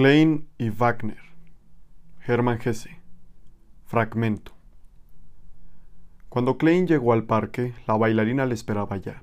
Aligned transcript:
Klein 0.00 0.48
y 0.56 0.70
Wagner. 0.70 1.18
Hermann 2.26 2.58
Hesse. 2.64 3.02
Fragmento. 3.84 4.52
Cuando 6.30 6.56
Klein 6.56 6.86
llegó 6.86 7.12
al 7.12 7.24
parque, 7.24 7.74
la 7.86 7.98
bailarina 7.98 8.46
le 8.46 8.54
esperaba 8.54 8.96
ya. 8.96 9.22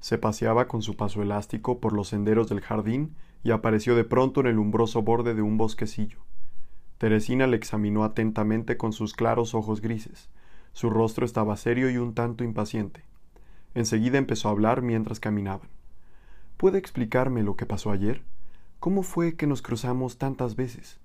Se 0.00 0.18
paseaba 0.18 0.66
con 0.66 0.82
su 0.82 0.96
paso 0.96 1.22
elástico 1.22 1.78
por 1.78 1.92
los 1.92 2.08
senderos 2.08 2.48
del 2.48 2.60
jardín 2.60 3.14
y 3.44 3.52
apareció 3.52 3.94
de 3.94 4.02
pronto 4.02 4.40
en 4.40 4.48
el 4.48 4.58
umbroso 4.58 5.00
borde 5.02 5.32
de 5.34 5.42
un 5.42 5.58
bosquecillo. 5.58 6.18
Teresina 6.98 7.46
le 7.46 7.56
examinó 7.56 8.02
atentamente 8.02 8.76
con 8.76 8.92
sus 8.92 9.14
claros 9.14 9.54
ojos 9.54 9.80
grises. 9.80 10.28
Su 10.72 10.90
rostro 10.90 11.24
estaba 11.24 11.56
serio 11.56 11.88
y 11.88 11.98
un 11.98 12.14
tanto 12.14 12.42
impaciente. 12.42 13.04
Enseguida 13.74 14.18
empezó 14.18 14.48
a 14.48 14.50
hablar 14.50 14.82
mientras 14.82 15.20
caminaban. 15.20 15.68
¿Puede 16.56 16.78
explicarme 16.78 17.44
lo 17.44 17.54
que 17.54 17.64
pasó 17.64 17.92
ayer? 17.92 18.24
¿Cómo 18.78 19.02
fue 19.02 19.36
que 19.36 19.46
nos 19.46 19.62
cruzamos 19.62 20.18
tantas 20.18 20.54
veces? 20.54 21.00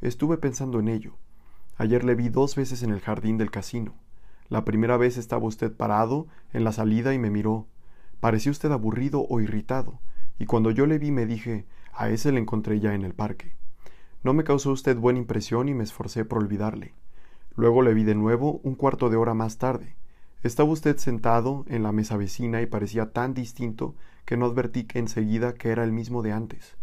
Estuve 0.00 0.38
pensando 0.38 0.78
en 0.78 0.88
ello. 0.88 1.16
Ayer 1.76 2.04
le 2.04 2.14
vi 2.14 2.28
dos 2.28 2.54
veces 2.54 2.82
en 2.82 2.90
el 2.90 3.00
jardín 3.00 3.36
del 3.36 3.50
casino. 3.50 3.94
La 4.48 4.64
primera 4.64 4.96
vez 4.96 5.18
estaba 5.18 5.44
usted 5.44 5.76
parado 5.76 6.28
en 6.52 6.62
la 6.62 6.70
salida 6.70 7.12
y 7.12 7.18
me 7.18 7.30
miró. 7.30 7.66
Parecía 8.20 8.52
usted 8.52 8.70
aburrido 8.70 9.26
o 9.28 9.40
irritado, 9.40 9.98
y 10.38 10.46
cuando 10.46 10.70
yo 10.70 10.86
le 10.86 10.98
vi 10.98 11.10
me 11.10 11.26
dije, 11.26 11.66
a 11.92 12.08
ese 12.08 12.30
le 12.30 12.40
encontré 12.40 12.78
ya 12.78 12.94
en 12.94 13.02
el 13.02 13.12
parque. 13.12 13.54
No 14.22 14.32
me 14.32 14.44
causó 14.44 14.70
usted 14.70 14.96
buena 14.96 15.18
impresión 15.18 15.68
y 15.68 15.74
me 15.74 15.84
esforcé 15.84 16.24
por 16.24 16.38
olvidarle. 16.38 16.94
Luego 17.56 17.82
le 17.82 17.92
vi 17.92 18.04
de 18.04 18.14
nuevo 18.14 18.60
un 18.62 18.76
cuarto 18.76 19.10
de 19.10 19.16
hora 19.16 19.34
más 19.34 19.58
tarde. 19.58 19.96
Estaba 20.44 20.70
usted 20.70 20.96
sentado 20.96 21.64
en 21.66 21.82
la 21.82 21.90
mesa 21.90 22.16
vecina 22.16 22.62
y 22.62 22.66
parecía 22.66 23.12
tan 23.12 23.34
distinto 23.34 23.96
que 24.24 24.36
no 24.36 24.46
advertí 24.46 24.86
enseguida 24.94 25.54
que 25.54 25.70
era 25.70 25.82
el 25.82 25.92
mismo 25.92 26.22
de 26.22 26.32
antes. 26.32 26.76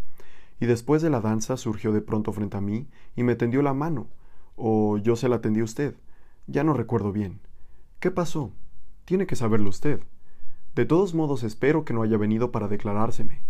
Y 0.63 0.65
después 0.65 1.01
de 1.01 1.09
la 1.09 1.19
danza 1.19 1.57
surgió 1.57 1.91
de 1.91 1.99
pronto 1.99 2.31
frente 2.31 2.55
a 2.55 2.61
mí 2.61 2.87
y 3.17 3.23
me 3.23 3.35
tendió 3.35 3.61
la 3.61 3.73
mano, 3.73 4.07
o 4.55 4.97
yo 4.97 5.17
se 5.17 5.27
la 5.27 5.41
tendí 5.41 5.59
a 5.59 5.65
usted. 5.65 5.97
Ya 6.47 6.63
no 6.63 6.73
recuerdo 6.73 7.11
bien. 7.11 7.41
¿Qué 7.99 8.11
pasó? 8.11 8.49
Tiene 9.03 9.27
que 9.27 9.35
saberlo 9.35 9.67
usted. 9.67 9.99
De 10.73 10.85
todos 10.85 11.15
modos 11.15 11.43
espero 11.43 11.83
que 11.83 11.93
no 11.93 12.01
haya 12.01 12.15
venido 12.15 12.53
para 12.53 12.69
declarárseme. 12.69 13.41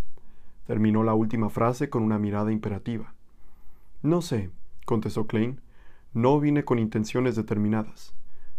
Terminó 0.65 1.03
la 1.03 1.13
última 1.13 1.51
frase 1.51 1.87
con 1.87 2.01
una 2.01 2.17
mirada 2.17 2.51
imperativa. 2.51 3.13
No 4.01 4.23
sé, 4.23 4.49
contestó 4.83 5.27
Klein. 5.27 5.61
No 6.13 6.39
vine 6.39 6.65
con 6.65 6.79
intenciones 6.79 7.35
determinadas. 7.35 8.15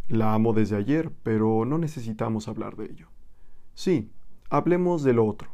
La 0.07 0.33
amo 0.33 0.53
desde 0.53 0.77
ayer, 0.77 1.11
pero 1.25 1.65
no 1.65 1.77
necesitamos 1.77 2.47
hablar 2.47 2.77
de 2.77 2.85
ello. 2.85 3.09
Sí, 3.75 4.13
hablemos 4.49 5.03
de 5.03 5.13
lo 5.13 5.27
otro. 5.27 5.54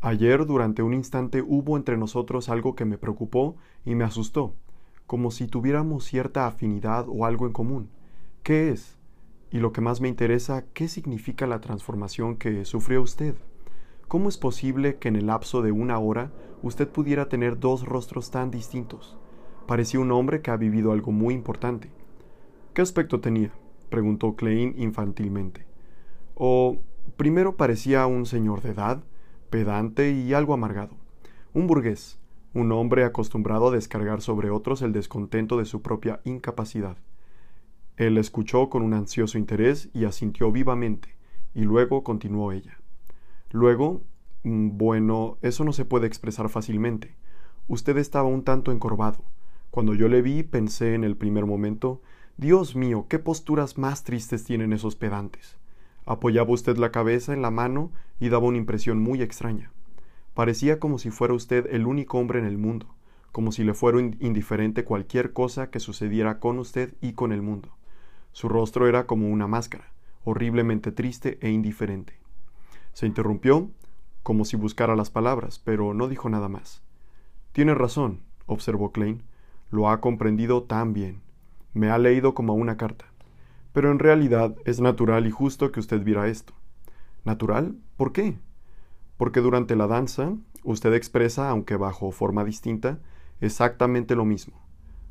Ayer 0.00 0.46
durante 0.46 0.82
un 0.82 0.94
instante 0.94 1.42
hubo 1.42 1.76
entre 1.76 1.96
nosotros 1.96 2.48
algo 2.48 2.74
que 2.74 2.84
me 2.84 2.98
preocupó 2.98 3.56
y 3.84 3.94
me 3.94 4.04
asustó, 4.04 4.54
como 5.06 5.30
si 5.30 5.46
tuviéramos 5.46 6.04
cierta 6.04 6.46
afinidad 6.46 7.06
o 7.08 7.26
algo 7.26 7.46
en 7.46 7.52
común. 7.52 7.90
¿Qué 8.42 8.70
es? 8.70 8.96
y 9.50 9.58
lo 9.58 9.72
que 9.72 9.80
más 9.80 10.00
me 10.00 10.08
interesa, 10.08 10.64
¿qué 10.72 10.88
significa 10.88 11.46
la 11.46 11.60
transformación 11.60 12.36
que 12.36 12.64
sufrió 12.64 13.02
usted? 13.02 13.34
¿Cómo 14.06 14.28
es 14.28 14.38
posible 14.38 14.96
que 14.96 15.08
en 15.08 15.16
el 15.16 15.26
lapso 15.26 15.62
de 15.62 15.72
una 15.72 15.98
hora 15.98 16.30
usted 16.62 16.88
pudiera 16.88 17.28
tener 17.28 17.58
dos 17.58 17.84
rostros 17.84 18.30
tan 18.30 18.50
distintos? 18.50 19.16
Parecía 19.66 20.00
un 20.00 20.12
hombre 20.12 20.40
que 20.40 20.50
ha 20.50 20.56
vivido 20.56 20.92
algo 20.92 21.12
muy 21.12 21.34
importante. 21.34 21.90
¿Qué 22.74 22.82
aspecto 22.82 23.20
tenía? 23.20 23.50
preguntó 23.88 24.36
Klein 24.36 24.74
infantilmente. 24.76 25.64
O 26.34 26.78
primero 27.16 27.56
parecía 27.56 28.06
un 28.06 28.26
señor 28.26 28.62
de 28.62 28.70
edad, 28.70 29.02
pedante 29.50 30.12
y 30.12 30.32
algo 30.32 30.54
amargado, 30.54 30.96
un 31.52 31.66
burgués, 31.66 32.18
un 32.54 32.72
hombre 32.72 33.04
acostumbrado 33.04 33.68
a 33.68 33.72
descargar 33.72 34.22
sobre 34.22 34.50
otros 34.50 34.82
el 34.82 34.92
descontento 34.92 35.56
de 35.58 35.64
su 35.64 35.82
propia 35.82 36.20
incapacidad. 36.24 36.96
Él 37.96 38.16
escuchó 38.16 38.70
con 38.70 38.82
un 38.82 38.94
ansioso 38.94 39.36
interés 39.36 39.90
y 39.92 40.04
asintió 40.04 40.50
vivamente, 40.50 41.16
y 41.54 41.62
luego 41.62 42.02
continuó 42.02 42.52
ella. 42.52 42.78
Luego, 43.50 44.02
mm, 44.44 44.78
bueno, 44.78 45.36
eso 45.42 45.64
no 45.64 45.72
se 45.72 45.84
puede 45.84 46.06
expresar 46.06 46.48
fácilmente. 46.48 47.16
Usted 47.68 47.98
estaba 47.98 48.28
un 48.28 48.42
tanto 48.42 48.72
encorvado. 48.72 49.24
Cuando 49.70 49.94
yo 49.94 50.08
le 50.08 50.22
vi, 50.22 50.42
pensé 50.42 50.94
en 50.94 51.04
el 51.04 51.16
primer 51.16 51.46
momento, 51.46 52.00
Dios 52.36 52.74
mío, 52.74 53.06
qué 53.08 53.18
posturas 53.18 53.76
más 53.76 54.02
tristes 54.02 54.44
tienen 54.44 54.72
esos 54.72 54.96
pedantes. 54.96 55.58
Apoyaba 56.06 56.52
usted 56.52 56.76
la 56.76 56.90
cabeza 56.90 57.32
en 57.32 57.42
la 57.42 57.50
mano 57.50 57.92
y 58.18 58.28
daba 58.28 58.46
una 58.46 58.58
impresión 58.58 59.00
muy 59.00 59.22
extraña. 59.22 59.70
Parecía 60.34 60.78
como 60.78 60.98
si 60.98 61.10
fuera 61.10 61.34
usted 61.34 61.66
el 61.70 61.86
único 61.86 62.18
hombre 62.18 62.38
en 62.38 62.46
el 62.46 62.58
mundo, 62.58 62.86
como 63.32 63.52
si 63.52 63.64
le 63.64 63.74
fuera 63.74 64.00
indiferente 64.00 64.84
cualquier 64.84 65.32
cosa 65.32 65.70
que 65.70 65.80
sucediera 65.80 66.38
con 66.38 66.58
usted 66.58 66.94
y 67.00 67.12
con 67.12 67.32
el 67.32 67.42
mundo. 67.42 67.68
Su 68.32 68.48
rostro 68.48 68.86
era 68.86 69.06
como 69.06 69.28
una 69.28 69.46
máscara, 69.46 69.92
horriblemente 70.24 70.92
triste 70.92 71.38
e 71.40 71.50
indiferente. 71.50 72.14
Se 72.92 73.06
interrumpió, 73.06 73.70
como 74.22 74.44
si 74.44 74.56
buscara 74.56 74.96
las 74.96 75.10
palabras, 75.10 75.58
pero 75.58 75.94
no 75.94 76.08
dijo 76.08 76.28
nada 76.28 76.48
más. 76.48 76.82
Tiene 77.52 77.74
razón, 77.74 78.20
observó 78.46 78.92
Klein. 78.92 79.22
Lo 79.70 79.88
ha 79.88 80.00
comprendido 80.00 80.64
tan 80.64 80.92
bien. 80.92 81.20
Me 81.74 81.90
ha 81.90 81.98
leído 81.98 82.34
como 82.34 82.54
una 82.54 82.76
carta. 82.76 83.06
Pero 83.72 83.90
en 83.90 83.98
realidad 83.98 84.56
es 84.64 84.80
natural 84.80 85.26
y 85.26 85.30
justo 85.30 85.70
que 85.72 85.80
usted 85.80 86.02
viera 86.02 86.28
esto. 86.28 86.54
¿Natural? 87.24 87.76
¿Por 87.96 88.12
qué? 88.12 88.38
Porque 89.16 89.40
durante 89.40 89.76
la 89.76 89.86
danza 89.86 90.34
usted 90.64 90.94
expresa, 90.94 91.50
aunque 91.50 91.76
bajo 91.76 92.10
forma 92.10 92.44
distinta, 92.44 92.98
exactamente 93.40 94.16
lo 94.16 94.24
mismo. 94.24 94.60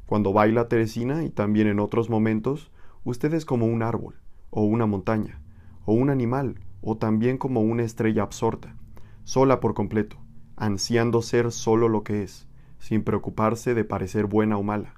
Cuando 0.06 0.34
baila 0.34 0.68
Teresina 0.68 1.24
y 1.24 1.30
también 1.30 1.68
en 1.68 1.80
otros 1.80 2.10
momentos, 2.10 2.72
Usted 3.06 3.34
es 3.34 3.46
como 3.46 3.66
un 3.66 3.82
árbol, 3.82 4.16
o 4.50 4.66
una 4.66 4.86
montaña, 4.86 5.42
o 5.86 5.94
un 5.94 6.10
animal, 6.10 6.60
o 6.82 6.98
también 6.98 7.38
como 7.38 7.62
una 7.62 7.84
estrella 7.84 8.24
absorta, 8.24 8.76
sola 9.24 9.62
por 9.62 9.74
completo, 9.74 10.18
ansiando 10.58 11.22
ser 11.22 11.54
solo 11.54 11.88
lo 11.88 12.04
que 12.04 12.24
es, 12.24 12.48
sin 12.78 13.04
preocuparse 13.04 13.74
de 13.74 13.86
parecer 13.86 14.26
buena 14.26 14.58
o 14.58 14.64
mala. 14.64 14.96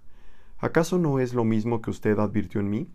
¿Acaso 0.58 0.98
no 0.98 1.20
es 1.20 1.36
lo 1.36 1.46
mismo 1.46 1.82
que 1.82 1.92
usted 1.92 2.18
advirtió 2.18 2.60
en 2.60 2.70
mí? 2.72 2.90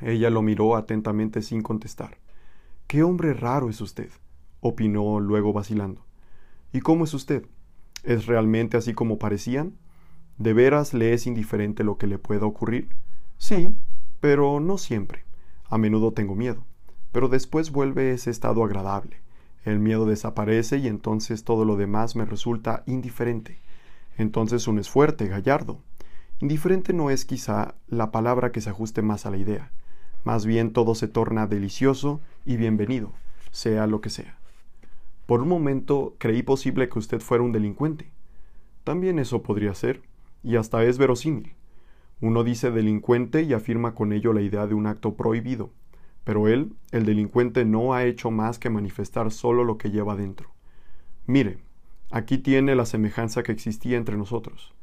Ella 0.00 0.30
lo 0.30 0.42
miró 0.42 0.76
atentamente 0.76 1.42
sin 1.42 1.62
contestar. 1.62 2.18
Qué 2.86 3.02
hombre 3.02 3.34
raro 3.34 3.68
es 3.68 3.80
usted, 3.80 4.10
opinó 4.60 5.20
luego 5.20 5.52
vacilando. 5.52 6.04
¿Y 6.72 6.80
cómo 6.80 7.04
es 7.04 7.14
usted? 7.14 7.46
¿Es 8.04 8.26
realmente 8.26 8.76
así 8.76 8.94
como 8.94 9.18
parecían? 9.18 9.74
¿De 10.38 10.52
veras 10.52 10.94
le 10.94 11.12
es 11.12 11.26
indiferente 11.26 11.82
lo 11.82 11.98
que 11.98 12.06
le 12.06 12.18
pueda 12.18 12.46
ocurrir? 12.46 12.88
Sí, 13.38 13.76
pero 14.20 14.60
no 14.60 14.78
siempre. 14.78 15.24
A 15.68 15.78
menudo 15.78 16.12
tengo 16.12 16.34
miedo, 16.34 16.64
pero 17.12 17.28
después 17.28 17.72
vuelve 17.72 18.12
ese 18.12 18.30
estado 18.30 18.62
agradable. 18.64 19.20
El 19.64 19.80
miedo 19.80 20.06
desaparece 20.06 20.78
y 20.78 20.86
entonces 20.86 21.44
todo 21.44 21.64
lo 21.64 21.76
demás 21.76 22.16
me 22.16 22.24
resulta 22.24 22.84
indiferente. 22.86 23.60
Entonces 24.16 24.66
uno 24.68 24.80
es 24.80 24.88
fuerte, 24.88 25.26
gallardo. 25.26 25.82
Indiferente 26.40 26.92
no 26.92 27.10
es 27.10 27.24
quizá 27.24 27.74
la 27.88 28.12
palabra 28.12 28.52
que 28.52 28.60
se 28.60 28.70
ajuste 28.70 29.02
más 29.02 29.26
a 29.26 29.30
la 29.30 29.36
idea. 29.36 29.72
Más 30.24 30.46
bien 30.46 30.72
todo 30.72 30.94
se 30.94 31.08
torna 31.08 31.46
delicioso 31.46 32.20
y 32.44 32.56
bienvenido, 32.56 33.12
sea 33.50 33.86
lo 33.86 34.00
que 34.00 34.10
sea. 34.10 34.38
Por 35.26 35.42
un 35.42 35.48
momento 35.48 36.14
creí 36.18 36.42
posible 36.42 36.88
que 36.88 36.98
usted 36.98 37.20
fuera 37.20 37.44
un 37.44 37.52
delincuente. 37.52 38.10
También 38.84 39.18
eso 39.18 39.42
podría 39.42 39.74
ser, 39.74 40.02
y 40.42 40.56
hasta 40.56 40.84
es 40.84 40.98
verosímil. 40.98 41.54
Uno 42.20 42.42
dice 42.42 42.70
delincuente 42.70 43.42
y 43.42 43.52
afirma 43.52 43.94
con 43.94 44.12
ello 44.12 44.32
la 44.32 44.40
idea 44.40 44.66
de 44.66 44.74
un 44.74 44.86
acto 44.86 45.14
prohibido, 45.14 45.70
pero 46.24 46.48
él, 46.48 46.72
el 46.90 47.04
delincuente, 47.04 47.64
no 47.64 47.94
ha 47.94 48.04
hecho 48.04 48.30
más 48.30 48.58
que 48.58 48.70
manifestar 48.70 49.30
solo 49.30 49.64
lo 49.64 49.78
que 49.78 49.90
lleva 49.90 50.16
dentro. 50.16 50.50
Mire, 51.26 51.58
aquí 52.10 52.38
tiene 52.38 52.74
la 52.74 52.86
semejanza 52.86 53.42
que 53.42 53.52
existía 53.52 53.96
entre 53.96 54.16
nosotros. 54.16 54.74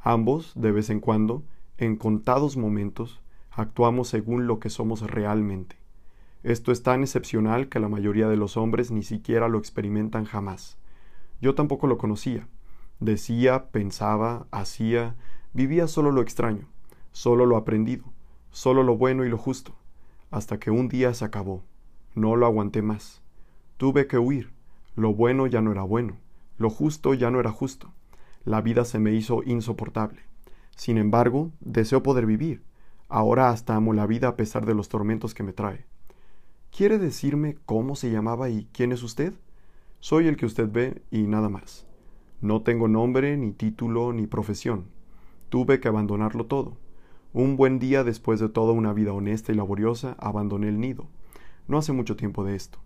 Ambos, 0.00 0.52
de 0.54 0.72
vez 0.72 0.90
en 0.90 1.00
cuando, 1.00 1.42
en 1.78 1.96
contados 1.96 2.56
momentos, 2.56 3.22
actuamos 3.54 4.08
según 4.08 4.46
lo 4.46 4.58
que 4.58 4.70
somos 4.70 5.02
realmente. 5.02 5.76
Esto 6.42 6.72
es 6.72 6.82
tan 6.82 7.02
excepcional 7.02 7.68
que 7.68 7.80
la 7.80 7.88
mayoría 7.88 8.28
de 8.28 8.36
los 8.36 8.56
hombres 8.56 8.90
ni 8.90 9.02
siquiera 9.02 9.48
lo 9.48 9.58
experimentan 9.58 10.24
jamás. 10.24 10.78
Yo 11.40 11.54
tampoco 11.54 11.86
lo 11.86 11.98
conocía. 11.98 12.48
Decía, 12.98 13.70
pensaba, 13.70 14.46
hacía, 14.50 15.14
vivía 15.52 15.86
solo 15.86 16.10
lo 16.10 16.22
extraño 16.22 16.72
solo 17.12 17.44
lo 17.44 17.56
aprendido, 17.56 18.04
solo 18.50 18.82
lo 18.82 18.96
bueno 18.96 19.24
y 19.24 19.28
lo 19.28 19.38
justo, 19.38 19.74
hasta 20.30 20.58
que 20.58 20.70
un 20.70 20.88
día 20.88 21.14
se 21.14 21.24
acabó. 21.24 21.62
No 22.14 22.36
lo 22.36 22.46
aguanté 22.46 22.82
más. 22.82 23.22
Tuve 23.76 24.06
que 24.06 24.18
huir. 24.18 24.50
Lo 24.96 25.14
bueno 25.14 25.46
ya 25.46 25.62
no 25.62 25.72
era 25.72 25.82
bueno, 25.82 26.16
lo 26.58 26.68
justo 26.68 27.14
ya 27.14 27.30
no 27.30 27.40
era 27.40 27.50
justo. 27.50 27.92
La 28.44 28.60
vida 28.60 28.84
se 28.84 28.98
me 28.98 29.12
hizo 29.12 29.42
insoportable. 29.44 30.20
Sin 30.76 30.98
embargo, 30.98 31.50
deseo 31.60 32.02
poder 32.02 32.26
vivir. 32.26 32.62
Ahora 33.14 33.50
hasta 33.50 33.76
amo 33.76 33.92
la 33.92 34.06
vida 34.06 34.28
a 34.28 34.36
pesar 34.36 34.64
de 34.64 34.74
los 34.74 34.88
tormentos 34.88 35.34
que 35.34 35.42
me 35.42 35.52
trae. 35.52 35.84
¿Quiere 36.74 36.98
decirme 36.98 37.58
cómo 37.66 37.94
se 37.94 38.10
llamaba 38.10 38.48
y 38.48 38.66
quién 38.72 38.90
es 38.90 39.02
usted? 39.02 39.34
Soy 40.00 40.28
el 40.28 40.38
que 40.38 40.46
usted 40.46 40.72
ve 40.72 41.02
y 41.10 41.24
nada 41.24 41.50
más. 41.50 41.86
No 42.40 42.62
tengo 42.62 42.88
nombre, 42.88 43.36
ni 43.36 43.52
título, 43.52 44.14
ni 44.14 44.26
profesión. 44.26 44.86
Tuve 45.50 45.78
que 45.78 45.88
abandonarlo 45.88 46.46
todo. 46.46 46.78
Un 47.34 47.58
buen 47.58 47.78
día 47.78 48.02
después 48.02 48.40
de 48.40 48.48
toda 48.48 48.72
una 48.72 48.94
vida 48.94 49.12
honesta 49.12 49.52
y 49.52 49.56
laboriosa, 49.56 50.16
abandoné 50.18 50.68
el 50.68 50.80
nido. 50.80 51.06
No 51.68 51.76
hace 51.76 51.92
mucho 51.92 52.16
tiempo 52.16 52.44
de 52.44 52.56
esto. 52.56 52.78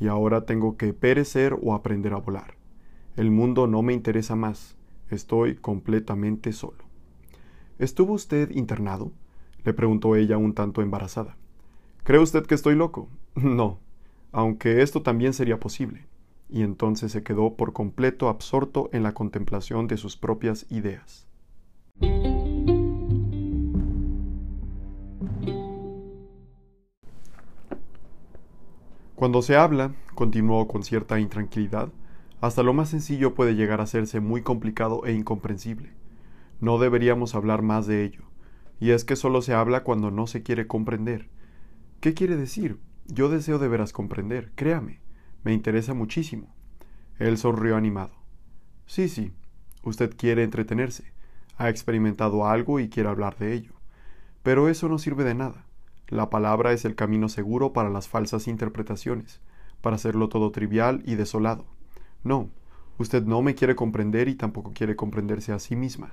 Y 0.00 0.08
ahora 0.08 0.46
tengo 0.46 0.78
que 0.78 0.94
perecer 0.94 1.54
o 1.60 1.74
aprender 1.74 2.14
a 2.14 2.20
volar. 2.20 2.54
El 3.14 3.30
mundo 3.30 3.66
no 3.66 3.82
me 3.82 3.92
interesa 3.92 4.36
más. 4.36 4.78
Estoy 5.10 5.56
completamente 5.56 6.54
solo. 6.54 6.82
¿Estuvo 7.78 8.14
usted 8.14 8.52
internado? 8.52 9.12
Le 9.66 9.74
preguntó 9.74 10.14
ella 10.14 10.38
un 10.38 10.54
tanto 10.54 10.80
embarazada. 10.80 11.36
¿Cree 12.04 12.20
usted 12.20 12.46
que 12.46 12.54
estoy 12.54 12.74
loco? 12.74 13.08
No, 13.34 13.80
aunque 14.32 14.80
esto 14.80 15.02
también 15.02 15.34
sería 15.34 15.60
posible 15.60 16.06
y 16.48 16.62
entonces 16.62 17.12
se 17.12 17.22
quedó 17.22 17.54
por 17.54 17.72
completo 17.72 18.28
absorto 18.28 18.88
en 18.92 19.02
la 19.02 19.12
contemplación 19.12 19.88
de 19.88 19.96
sus 19.96 20.16
propias 20.16 20.66
ideas. 20.70 21.26
Cuando 29.16 29.42
se 29.42 29.56
habla, 29.56 29.92
continuó 30.14 30.68
con 30.68 30.84
cierta 30.84 31.18
intranquilidad, 31.18 31.88
hasta 32.40 32.62
lo 32.62 32.72
más 32.72 32.90
sencillo 32.90 33.34
puede 33.34 33.56
llegar 33.56 33.80
a 33.80 33.84
hacerse 33.84 34.20
muy 34.20 34.42
complicado 34.42 35.04
e 35.06 35.12
incomprensible. 35.12 35.90
No 36.60 36.78
deberíamos 36.78 37.34
hablar 37.34 37.62
más 37.62 37.86
de 37.86 38.04
ello, 38.04 38.25
y 38.78 38.90
es 38.90 39.04
que 39.04 39.16
solo 39.16 39.42
se 39.42 39.54
habla 39.54 39.82
cuando 39.82 40.10
no 40.10 40.26
se 40.26 40.42
quiere 40.42 40.66
comprender. 40.66 41.28
¿Qué 42.00 42.14
quiere 42.14 42.36
decir? 42.36 42.78
Yo 43.06 43.28
deseo 43.28 43.58
de 43.58 43.68
veras 43.68 43.92
comprender, 43.92 44.52
créame. 44.54 45.00
Me 45.44 45.52
interesa 45.52 45.94
muchísimo. 45.94 46.54
Él 47.18 47.38
sonrió 47.38 47.76
animado. 47.76 48.12
Sí, 48.86 49.08
sí, 49.08 49.32
usted 49.82 50.14
quiere 50.16 50.42
entretenerse. 50.42 51.12
Ha 51.56 51.68
experimentado 51.68 52.46
algo 52.46 52.80
y 52.80 52.88
quiere 52.88 53.08
hablar 53.08 53.38
de 53.38 53.54
ello. 53.54 53.72
Pero 54.42 54.68
eso 54.68 54.88
no 54.88 54.98
sirve 54.98 55.24
de 55.24 55.34
nada. 55.34 55.64
La 56.08 56.30
palabra 56.30 56.72
es 56.72 56.84
el 56.84 56.94
camino 56.94 57.28
seguro 57.28 57.72
para 57.72 57.90
las 57.90 58.08
falsas 58.08 58.46
interpretaciones, 58.46 59.40
para 59.80 59.96
hacerlo 59.96 60.28
todo 60.28 60.52
trivial 60.52 61.02
y 61.04 61.16
desolado. 61.16 61.64
No, 62.22 62.50
usted 62.98 63.24
no 63.24 63.42
me 63.42 63.54
quiere 63.54 63.74
comprender 63.74 64.28
y 64.28 64.34
tampoco 64.34 64.72
quiere 64.72 64.94
comprenderse 64.94 65.52
a 65.52 65.58
sí 65.58 65.74
misma. 65.74 66.12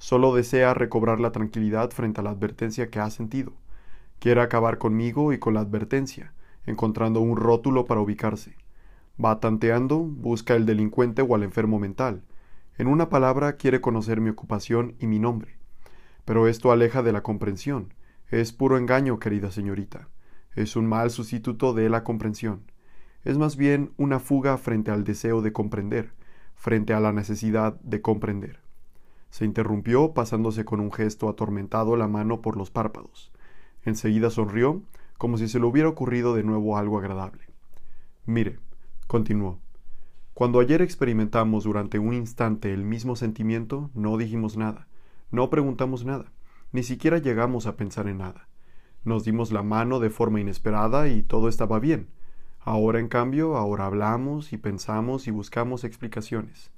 Solo 0.00 0.34
desea 0.34 0.72
recobrar 0.72 1.20
la 1.20 1.30
tranquilidad 1.30 1.90
frente 1.90 2.20
a 2.20 2.24
la 2.24 2.30
advertencia 2.30 2.88
que 2.88 3.00
ha 3.00 3.10
sentido. 3.10 3.52
Quiere 4.18 4.40
acabar 4.40 4.78
conmigo 4.78 5.34
y 5.34 5.38
con 5.38 5.52
la 5.52 5.60
advertencia, 5.60 6.32
encontrando 6.64 7.20
un 7.20 7.36
rótulo 7.36 7.84
para 7.84 8.00
ubicarse. 8.00 8.56
Va 9.22 9.40
tanteando, 9.40 9.98
busca 9.98 10.54
el 10.54 10.64
delincuente 10.64 11.20
o 11.20 11.34
al 11.34 11.42
enfermo 11.42 11.78
mental. 11.78 12.22
En 12.78 12.86
una 12.86 13.10
palabra, 13.10 13.58
quiere 13.58 13.82
conocer 13.82 14.22
mi 14.22 14.30
ocupación 14.30 14.94
y 15.00 15.06
mi 15.06 15.18
nombre. 15.18 15.58
Pero 16.24 16.48
esto 16.48 16.72
aleja 16.72 17.02
de 17.02 17.12
la 17.12 17.22
comprensión. 17.22 17.92
Es 18.30 18.54
puro 18.54 18.78
engaño, 18.78 19.18
querida 19.18 19.50
señorita. 19.50 20.08
Es 20.54 20.76
un 20.76 20.86
mal 20.86 21.10
sustituto 21.10 21.74
de 21.74 21.90
la 21.90 22.04
comprensión. 22.04 22.62
Es 23.22 23.36
más 23.36 23.58
bien 23.58 23.92
una 23.98 24.18
fuga 24.18 24.56
frente 24.56 24.90
al 24.90 25.04
deseo 25.04 25.42
de 25.42 25.52
comprender, 25.52 26.14
frente 26.54 26.94
a 26.94 27.00
la 27.00 27.12
necesidad 27.12 27.78
de 27.82 28.00
comprender. 28.00 28.69
Se 29.30 29.44
interrumpió, 29.44 30.12
pasándose 30.12 30.64
con 30.64 30.80
un 30.80 30.92
gesto 30.92 31.28
atormentado 31.28 31.96
la 31.96 32.08
mano 32.08 32.42
por 32.42 32.56
los 32.56 32.70
párpados. 32.70 33.32
Enseguida 33.84 34.30
sonrió, 34.30 34.82
como 35.18 35.38
si 35.38 35.48
se 35.48 35.58
le 35.58 35.66
hubiera 35.66 35.88
ocurrido 35.88 36.34
de 36.34 36.42
nuevo 36.42 36.76
algo 36.76 36.98
agradable. 36.98 37.44
Mire, 38.26 38.58
Continuó. 39.10 39.58
Cuando 40.34 40.60
ayer 40.60 40.82
experimentamos 40.82 41.64
durante 41.64 41.98
un 41.98 42.14
instante 42.14 42.72
el 42.72 42.84
mismo 42.84 43.16
sentimiento, 43.16 43.90
no 43.92 44.16
dijimos 44.18 44.56
nada, 44.56 44.86
no 45.32 45.50
preguntamos 45.50 46.04
nada, 46.04 46.30
ni 46.70 46.84
siquiera 46.84 47.18
llegamos 47.18 47.66
a 47.66 47.74
pensar 47.74 48.06
en 48.06 48.18
nada. 48.18 48.46
Nos 49.02 49.24
dimos 49.24 49.50
la 49.50 49.64
mano 49.64 49.98
de 49.98 50.10
forma 50.10 50.40
inesperada 50.40 51.08
y 51.08 51.24
todo 51.24 51.48
estaba 51.48 51.80
bien. 51.80 52.06
Ahora, 52.60 53.00
en 53.00 53.08
cambio, 53.08 53.56
ahora 53.56 53.86
hablamos 53.86 54.52
y 54.52 54.58
pensamos 54.58 55.26
y 55.26 55.32
buscamos 55.32 55.82
explicaciones. 55.82 56.70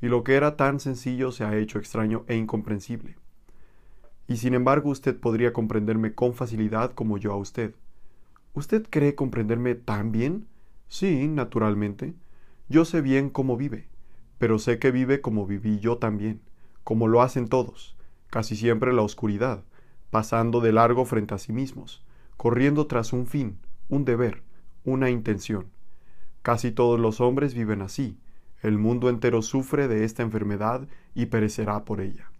Y 0.00 0.08
lo 0.08 0.24
que 0.24 0.34
era 0.34 0.56
tan 0.56 0.80
sencillo 0.80 1.32
se 1.32 1.44
ha 1.44 1.56
hecho 1.56 1.78
extraño 1.78 2.24
e 2.26 2.36
incomprensible. 2.36 3.16
Y 4.28 4.36
sin 4.36 4.54
embargo 4.54 4.90
usted 4.90 5.18
podría 5.18 5.52
comprenderme 5.52 6.14
con 6.14 6.34
facilidad 6.34 6.92
como 6.92 7.18
yo 7.18 7.32
a 7.32 7.36
usted. 7.36 7.74
¿Usted 8.54 8.86
cree 8.88 9.14
comprenderme 9.14 9.74
tan 9.74 10.12
bien? 10.12 10.46
Sí, 10.88 11.28
naturalmente. 11.28 12.14
Yo 12.68 12.84
sé 12.84 13.00
bien 13.00 13.30
cómo 13.30 13.56
vive, 13.56 13.88
pero 14.38 14.58
sé 14.58 14.78
que 14.78 14.90
vive 14.90 15.20
como 15.20 15.46
viví 15.46 15.80
yo 15.80 15.98
también, 15.98 16.40
como 16.84 17.08
lo 17.08 17.22
hacen 17.22 17.48
todos, 17.48 17.96
casi 18.28 18.56
siempre 18.56 18.92
la 18.92 19.02
oscuridad, 19.02 19.64
pasando 20.10 20.60
de 20.60 20.72
largo 20.72 21.04
frente 21.04 21.34
a 21.34 21.38
sí 21.38 21.52
mismos, 21.52 22.04
corriendo 22.36 22.86
tras 22.86 23.12
un 23.12 23.26
fin, 23.26 23.58
un 23.88 24.04
deber, 24.04 24.42
una 24.84 25.10
intención. 25.10 25.66
Casi 26.42 26.70
todos 26.70 26.98
los 26.98 27.20
hombres 27.20 27.54
viven 27.54 27.82
así, 27.82 28.18
el 28.62 28.78
mundo 28.78 29.08
entero 29.08 29.42
sufre 29.42 29.88
de 29.88 30.04
esta 30.04 30.22
enfermedad 30.22 30.86
y 31.14 31.26
perecerá 31.26 31.84
por 31.84 32.00
ella. 32.00 32.30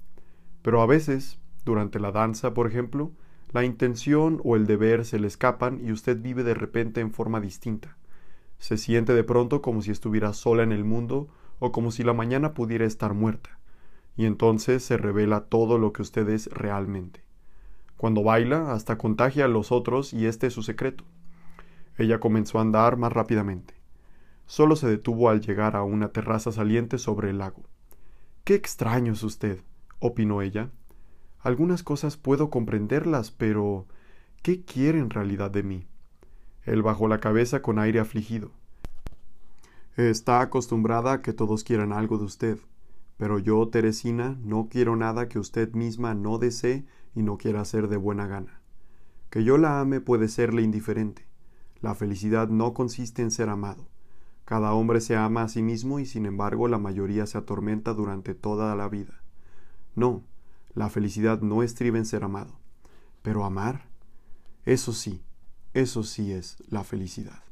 Pero 0.62 0.82
a 0.82 0.86
veces, 0.86 1.38
durante 1.64 1.98
la 1.98 2.12
danza, 2.12 2.52
por 2.52 2.66
ejemplo, 2.66 3.12
la 3.52 3.64
intención 3.64 4.40
o 4.44 4.56
el 4.56 4.66
deber 4.66 5.04
se 5.04 5.18
le 5.18 5.26
escapan 5.26 5.80
y 5.82 5.92
usted 5.92 6.20
vive 6.20 6.44
de 6.44 6.54
repente 6.54 7.00
en 7.00 7.12
forma 7.12 7.40
distinta, 7.40 7.96
se 8.58 8.76
siente 8.76 9.14
de 9.14 9.24
pronto 9.24 9.62
como 9.62 9.80
si 9.82 9.90
estuviera 9.90 10.34
sola 10.34 10.62
en 10.62 10.72
el 10.72 10.84
mundo 10.84 11.28
o 11.58 11.72
como 11.72 11.90
si 11.90 12.04
la 12.04 12.12
mañana 12.12 12.52
pudiera 12.52 12.84
estar 12.84 13.14
muerta, 13.14 13.58
y 14.16 14.26
entonces 14.26 14.84
se 14.84 14.98
revela 14.98 15.46
todo 15.46 15.78
lo 15.78 15.92
que 15.92 16.02
usted 16.02 16.28
es 16.28 16.46
realmente. 16.48 17.22
Cuando 17.96 18.22
baila, 18.22 18.72
hasta 18.72 18.98
contagia 18.98 19.46
a 19.46 19.48
los 19.48 19.72
otros 19.72 20.12
y 20.12 20.26
este 20.26 20.46
es 20.46 20.52
su 20.52 20.62
secreto. 20.62 21.04
Ella 21.98 22.20
comenzó 22.20 22.58
a 22.58 22.62
andar 22.62 22.96
más 22.96 23.12
rápidamente. 23.12 23.79
Solo 24.50 24.74
se 24.74 24.88
detuvo 24.88 25.30
al 25.30 25.40
llegar 25.40 25.76
a 25.76 25.84
una 25.84 26.08
terraza 26.08 26.50
saliente 26.50 26.98
sobre 26.98 27.30
el 27.30 27.38
lago. 27.38 27.62
Qué 28.42 28.56
extraño 28.56 29.12
es 29.12 29.22
usted, 29.22 29.62
opinó 30.00 30.42
ella. 30.42 30.70
Algunas 31.38 31.84
cosas 31.84 32.16
puedo 32.16 32.50
comprenderlas, 32.50 33.30
pero 33.30 33.86
¿qué 34.42 34.64
quiere 34.64 34.98
en 34.98 35.10
realidad 35.10 35.52
de 35.52 35.62
mí? 35.62 35.86
Él 36.64 36.82
bajó 36.82 37.06
la 37.06 37.20
cabeza 37.20 37.62
con 37.62 37.78
aire 37.78 38.00
afligido. 38.00 38.50
Está 39.96 40.40
acostumbrada 40.40 41.12
a 41.12 41.22
que 41.22 41.32
todos 41.32 41.62
quieran 41.62 41.92
algo 41.92 42.18
de 42.18 42.24
usted, 42.24 42.58
pero 43.18 43.38
yo, 43.38 43.68
Teresina, 43.68 44.36
no 44.42 44.66
quiero 44.68 44.96
nada 44.96 45.28
que 45.28 45.38
usted 45.38 45.74
misma 45.74 46.14
no 46.14 46.38
desee 46.38 46.84
y 47.14 47.22
no 47.22 47.38
quiera 47.38 47.60
hacer 47.60 47.86
de 47.86 47.98
buena 47.98 48.26
gana. 48.26 48.60
Que 49.30 49.44
yo 49.44 49.58
la 49.58 49.78
ame 49.78 50.00
puede 50.00 50.26
serle 50.26 50.62
indiferente. 50.62 51.28
La 51.80 51.94
felicidad 51.94 52.48
no 52.48 52.74
consiste 52.74 53.22
en 53.22 53.30
ser 53.30 53.48
amado. 53.48 53.86
Cada 54.50 54.72
hombre 54.72 55.00
se 55.00 55.14
ama 55.14 55.44
a 55.44 55.48
sí 55.48 55.62
mismo 55.62 56.00
y 56.00 56.06
sin 56.06 56.26
embargo 56.26 56.66
la 56.66 56.78
mayoría 56.78 57.24
se 57.24 57.38
atormenta 57.38 57.94
durante 57.94 58.34
toda 58.34 58.74
la 58.74 58.88
vida. 58.88 59.22
No, 59.94 60.24
la 60.74 60.90
felicidad 60.90 61.40
no 61.40 61.62
estriba 61.62 61.98
en 61.98 62.04
ser 62.04 62.24
amado. 62.24 62.58
Pero 63.22 63.44
amar, 63.44 63.86
eso 64.64 64.92
sí, 64.92 65.22
eso 65.72 66.02
sí 66.02 66.32
es 66.32 66.56
la 66.68 66.82
felicidad. 66.82 67.44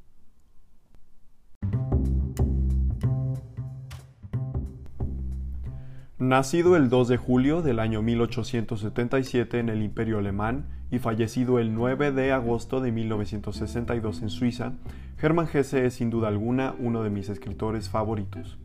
Nacido 6.18 6.74
el 6.74 6.88
2 6.88 7.06
de 7.06 7.16
julio 7.16 7.62
del 7.62 7.78
año 7.78 8.02
1877 8.02 9.60
en 9.60 9.68
el 9.68 9.84
Imperio 9.84 10.18
Alemán 10.18 10.66
y 10.90 10.99
fallecido 10.99 11.59
el 11.59 11.75
9 11.75 12.12
de 12.12 12.33
agosto 12.33 12.80
de 12.80 12.92
1962 12.92 14.23
en 14.23 14.30
Suiza, 14.30 14.73
Hermann 15.21 15.49
Hesse 15.52 15.75
es 15.75 15.95
sin 15.95 16.11
duda 16.11 16.28
alguna 16.28 16.75
uno 16.78 17.02
de 17.02 17.11
mis 17.11 17.28
escritores 17.28 17.88
favoritos. 17.88 18.59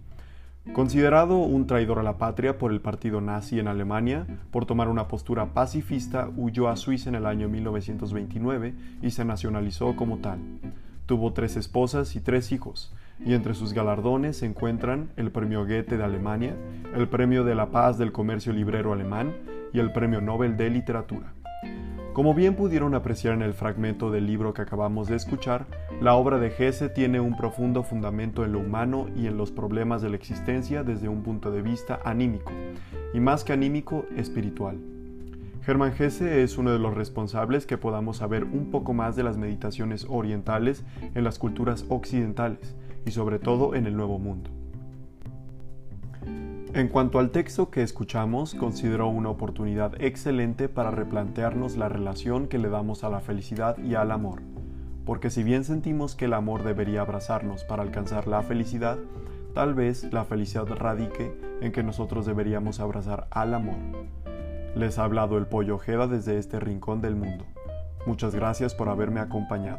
Considerado 0.71 1.39
un 1.39 1.67
traidor 1.67 1.99
a 1.99 2.03
la 2.03 2.17
patria 2.17 2.57
por 2.57 2.71
el 2.71 2.79
partido 2.79 3.19
nazi 3.19 3.59
en 3.59 3.67
Alemania, 3.67 4.25
por 4.49 4.65
tomar 4.65 4.87
una 4.87 5.09
postura 5.09 5.53
pacifista, 5.53 6.29
huyó 6.37 6.69
a 6.69 6.77
Suiza 6.77 7.09
en 7.09 7.15
el 7.15 7.25
año 7.25 7.49
1929 7.49 8.73
y 9.01 9.11
se 9.11 9.25
nacionalizó 9.25 9.97
como 9.97 10.19
tal. 10.19 10.39
Tuvo 11.05 11.33
tres 11.33 11.57
esposas 11.57 12.15
y 12.15 12.21
tres 12.21 12.53
hijos, 12.53 12.95
y 13.19 13.33
entre 13.33 13.55
sus 13.55 13.73
galardones 13.73 14.37
se 14.37 14.45
encuentran 14.45 15.09
el 15.17 15.31
Premio 15.31 15.65
Goethe 15.65 15.97
de 15.97 16.03
Alemania, 16.03 16.55
el 16.95 17.09
Premio 17.09 17.43
de 17.43 17.55
la 17.55 17.69
Paz 17.69 17.97
del 17.97 18.13
Comercio 18.13 18.53
Librero 18.53 18.93
Alemán 18.93 19.33
y 19.73 19.79
el 19.79 19.91
Premio 19.91 20.21
Nobel 20.21 20.55
de 20.55 20.69
Literatura. 20.69 21.33
Como 22.13 22.35
bien 22.35 22.55
pudieron 22.55 22.93
apreciar 22.93 23.33
en 23.33 23.41
el 23.41 23.55
fragmento 23.55 24.11
del 24.11 24.27
libro 24.27 24.53
que 24.53 24.61
acabamos 24.61 25.07
de 25.07 25.15
escuchar, 25.15 25.65
la 25.99 26.13
obra 26.13 26.37
de 26.37 26.53
Hesse 26.55 26.93
tiene 26.93 27.19
un 27.19 27.35
profundo 27.35 27.81
fundamento 27.81 28.45
en 28.45 28.51
lo 28.51 28.59
humano 28.59 29.07
y 29.17 29.25
en 29.25 29.35
los 29.35 29.49
problemas 29.49 30.03
de 30.03 30.11
la 30.11 30.15
existencia 30.15 30.83
desde 30.83 31.09
un 31.09 31.23
punto 31.23 31.49
de 31.49 31.63
vista 31.63 31.99
anímico, 32.05 32.51
y 33.15 33.19
más 33.19 33.43
que 33.43 33.53
anímico, 33.53 34.05
espiritual. 34.15 34.77
Hermann 35.65 35.93
Hesse 35.97 36.43
es 36.43 36.59
uno 36.59 36.71
de 36.71 36.77
los 36.77 36.93
responsables 36.93 37.65
que 37.65 37.79
podamos 37.79 38.17
saber 38.17 38.43
un 38.43 38.69
poco 38.69 38.93
más 38.93 39.15
de 39.15 39.23
las 39.23 39.37
meditaciones 39.37 40.05
orientales 40.07 40.83
en 41.15 41.23
las 41.23 41.39
culturas 41.39 41.83
occidentales 41.89 42.75
y 43.07 43.11
sobre 43.11 43.39
todo 43.39 43.73
en 43.73 43.87
el 43.87 43.97
Nuevo 43.97 44.19
Mundo. 44.19 44.51
En 46.73 46.87
cuanto 46.87 47.19
al 47.19 47.29
texto 47.29 47.69
que 47.69 47.83
escuchamos, 47.83 48.55
considero 48.55 49.07
una 49.07 49.29
oportunidad 49.29 50.01
excelente 50.01 50.69
para 50.69 50.89
replantearnos 50.89 51.77
la 51.77 51.87
relación 51.87 52.47
que 52.47 52.57
le 52.57 52.67
damos 52.67 53.03
a 53.03 53.11
la 53.11 53.19
felicidad 53.19 53.77
y 53.77 53.93
al 53.93 54.09
amor. 54.09 54.41
Porque 55.05 55.29
si 55.29 55.43
bien 55.43 55.65
sentimos 55.65 56.15
que 56.15 56.25
el 56.25 56.33
amor 56.33 56.63
debería 56.63 57.01
abrazarnos 57.01 57.63
para 57.63 57.83
alcanzar 57.83 58.27
la 58.27 58.41
felicidad, 58.41 58.97
tal 59.53 59.75
vez 59.75 60.11
la 60.11 60.25
felicidad 60.25 60.65
radique 60.67 61.37
en 61.61 61.71
que 61.71 61.83
nosotros 61.83 62.25
deberíamos 62.25 62.79
abrazar 62.79 63.27
al 63.29 63.53
amor. 63.53 63.77
Les 64.75 64.97
ha 64.97 65.03
hablado 65.03 65.37
el 65.37 65.45
pollo 65.45 65.75
Ojeda 65.75 66.07
desde 66.07 66.39
este 66.39 66.59
rincón 66.59 67.01
del 67.01 67.15
mundo. 67.15 67.45
Muchas 68.07 68.33
gracias 68.33 68.73
por 68.73 68.89
haberme 68.89 69.19
acompañado. 69.19 69.77